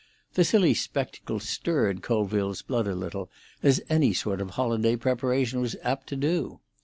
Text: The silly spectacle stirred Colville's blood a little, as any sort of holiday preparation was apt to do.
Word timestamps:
The 0.33 0.43
silly 0.43 0.73
spectacle 0.73 1.39
stirred 1.39 2.01
Colville's 2.01 2.63
blood 2.63 2.87
a 2.87 2.95
little, 2.95 3.29
as 3.61 3.83
any 3.87 4.13
sort 4.13 4.41
of 4.41 4.49
holiday 4.57 4.95
preparation 4.95 5.61
was 5.61 5.75
apt 5.83 6.07
to 6.07 6.15
do. 6.15 6.59